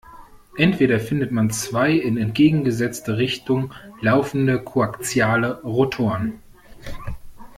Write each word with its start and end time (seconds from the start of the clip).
Entweder 0.57 0.99
findet 0.99 1.31
man 1.31 1.51
zwei 1.51 1.91
in 1.91 2.17
entgegengesetzte 2.17 3.17
Richtung 3.17 3.71
laufende 4.01 4.59
koaxiale 4.59 5.61
Rotoren. 5.61 6.39